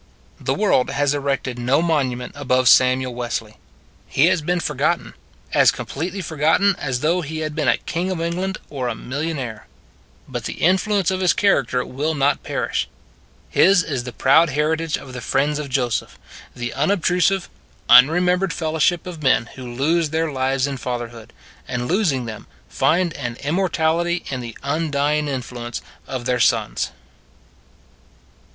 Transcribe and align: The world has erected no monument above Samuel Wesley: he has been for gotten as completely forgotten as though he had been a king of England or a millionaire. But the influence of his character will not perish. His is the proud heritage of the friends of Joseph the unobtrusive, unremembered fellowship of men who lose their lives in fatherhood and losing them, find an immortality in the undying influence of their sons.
The 0.39 0.55
world 0.55 0.89
has 0.89 1.13
erected 1.13 1.59
no 1.59 1.79
monument 1.79 2.31
above 2.33 2.67
Samuel 2.67 3.13
Wesley: 3.13 3.57
he 4.07 4.25
has 4.25 4.41
been 4.41 4.59
for 4.59 4.73
gotten 4.73 5.13
as 5.53 5.69
completely 5.69 6.23
forgotten 6.23 6.75
as 6.79 7.01
though 7.01 7.21
he 7.21 7.41
had 7.41 7.53
been 7.53 7.67
a 7.67 7.77
king 7.77 8.09
of 8.09 8.19
England 8.19 8.57
or 8.71 8.87
a 8.87 8.95
millionaire. 8.95 9.67
But 10.27 10.45
the 10.45 10.53
influence 10.55 11.11
of 11.11 11.19
his 11.19 11.33
character 11.33 11.85
will 11.85 12.15
not 12.15 12.41
perish. 12.41 12.87
His 13.47 13.83
is 13.83 14.03
the 14.03 14.11
proud 14.11 14.49
heritage 14.49 14.97
of 14.97 15.13
the 15.13 15.21
friends 15.21 15.59
of 15.59 15.69
Joseph 15.69 16.17
the 16.55 16.73
unobtrusive, 16.73 17.47
unremembered 17.87 18.53
fellowship 18.53 19.05
of 19.05 19.21
men 19.21 19.51
who 19.53 19.71
lose 19.71 20.09
their 20.09 20.31
lives 20.31 20.65
in 20.65 20.77
fatherhood 20.77 21.31
and 21.67 21.87
losing 21.87 22.25
them, 22.25 22.47
find 22.67 23.13
an 23.13 23.35
immortality 23.43 24.25
in 24.31 24.39
the 24.39 24.57
undying 24.63 25.27
influence 25.27 25.79
of 26.07 26.25
their 26.25 26.39
sons. 26.39 26.89